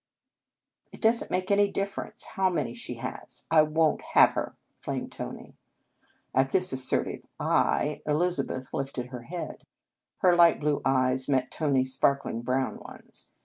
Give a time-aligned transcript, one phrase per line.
[0.93, 3.45] "It does n t make any difference how many she has.
[3.51, 5.53] I won t have her," flamed Tony.
[6.33, 7.21] At this assertive"
[7.69, 9.63] I," Elizabeth lifted her head.
[10.21, 13.29] Her light blue eyes met Tony s sparkling brown ones.